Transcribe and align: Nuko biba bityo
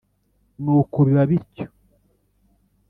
Nuko 0.63 0.97
biba 1.07 1.23
bityo 1.29 1.65